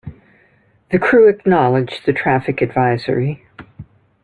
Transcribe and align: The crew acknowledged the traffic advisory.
The 0.89 0.97
crew 0.97 1.27
acknowledged 1.29 2.07
the 2.07 2.11
traffic 2.11 2.59
advisory. 2.63 3.45